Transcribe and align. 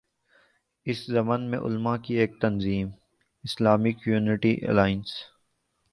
اس 0.85 1.05
ضمن 1.07 1.41
میں 1.51 1.59
علما 1.59 1.95
کی 1.97 2.13
ایک 2.13 2.39
تنظیم 2.41 2.89
”اسلامک 3.43 4.07
یونٹی 4.07 4.55
الائنس“ 4.67 5.13